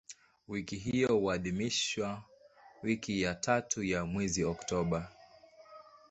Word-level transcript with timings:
Wiki 0.47 0.75
hiyo 0.77 1.17
huadhimishwa 1.17 2.23
wiki 2.83 3.21
ya 3.21 3.35
tatu 3.35 3.83
ya 3.83 4.05
mwezi 4.05 4.43
Oktoba. 4.45 5.11